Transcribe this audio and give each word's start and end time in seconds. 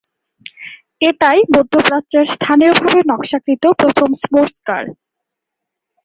এটাই 1.01 1.39
মধ্যপ্রাচ্যের 1.55 2.25
স্থানীয়ভাবে 2.33 2.99
নকশাকৃত 3.09 3.63
প্রথম 3.81 4.09
স্পোর্টস 4.21 4.55
কার। 4.67 4.85